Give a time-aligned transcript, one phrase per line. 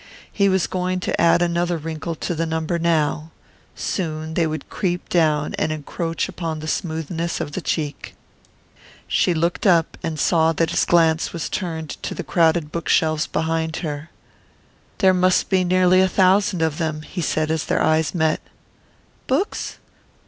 [0.31, 3.29] He was going to add another wrinkle to the number now
[3.75, 8.15] soon they would creep down and encroach upon the smoothness of the cheek.
[9.07, 13.75] She looked up and saw that his glance was turned to the crowded bookshelves behind
[13.85, 14.09] her.
[14.97, 18.41] "There must be nearly a thousand of them," he said as their eyes met.
[19.27, 19.77] "Books?